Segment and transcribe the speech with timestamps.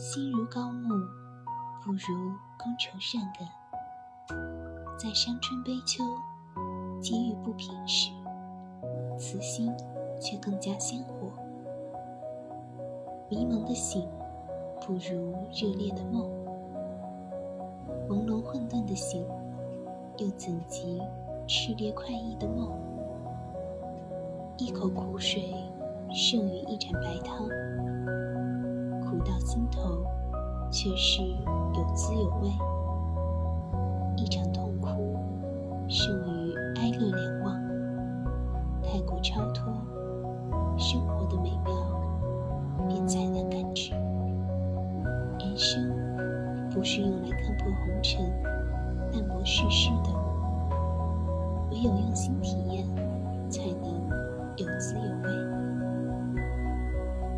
[0.00, 0.94] 心如高木，
[1.84, 3.46] 不如觥筹善感。
[4.98, 6.02] 在伤春悲秋、
[7.02, 8.10] 机遇不平时，
[9.18, 9.70] 此心
[10.18, 11.30] 却更加鲜活。
[13.28, 14.08] 迷蒙的醒，
[14.80, 16.30] 不如热烈的梦；
[18.08, 19.22] 朦胧混沌的醒，
[20.16, 20.98] 又怎及
[21.46, 22.72] 炽烈快意的梦？
[24.56, 25.54] 一口苦水，
[26.10, 27.46] 胜于一盏白汤。
[29.20, 30.04] 到心头，
[30.70, 32.50] 却是有滋有味。
[34.16, 35.16] 一场痛哭，
[35.88, 37.60] 胜于哀乐两忘。
[38.82, 39.72] 太过超脱，
[40.76, 41.72] 生活的美妙
[42.88, 43.92] 便再难感知。
[45.38, 45.90] 人生
[46.70, 48.24] 不是用来看破红尘、
[49.12, 50.10] 淡泊世事的，
[51.70, 52.84] 唯有用心体验。
[53.50, 53.99] 才能